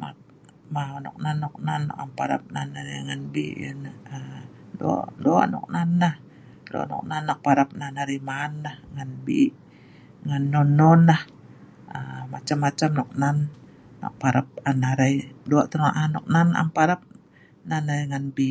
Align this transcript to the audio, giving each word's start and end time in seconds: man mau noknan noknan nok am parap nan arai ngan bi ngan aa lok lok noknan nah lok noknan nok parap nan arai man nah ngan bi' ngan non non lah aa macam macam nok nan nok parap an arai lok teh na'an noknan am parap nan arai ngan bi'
man 0.00 0.14
mau 0.74 0.94
noknan 1.04 1.36
noknan 1.44 1.80
nok 1.88 1.98
am 2.02 2.10
parap 2.18 2.42
nan 2.54 2.68
arai 2.80 2.98
ngan 3.08 3.22
bi 3.34 3.46
ngan 3.62 3.78
aa 4.16 4.42
lok 4.80 5.06
lok 5.24 5.44
noknan 5.52 5.88
nah 6.02 6.14
lok 6.72 6.86
noknan 6.90 7.22
nok 7.28 7.40
parap 7.46 7.68
nan 7.80 7.94
arai 8.02 8.18
man 8.30 8.50
nah 8.64 8.76
ngan 8.94 9.10
bi' 9.26 9.56
ngan 10.26 10.42
non 10.52 10.68
non 10.78 11.00
lah 11.10 11.22
aa 11.96 12.20
macam 12.32 12.58
macam 12.64 12.90
nok 12.98 13.10
nan 13.22 13.36
nok 14.00 14.14
parap 14.20 14.48
an 14.70 14.78
arai 14.90 15.14
lok 15.50 15.66
teh 15.70 15.80
na'an 15.84 16.10
noknan 16.16 16.48
am 16.60 16.68
parap 16.78 17.00
nan 17.68 17.84
arai 17.92 18.06
ngan 18.10 18.24
bi' 18.36 18.50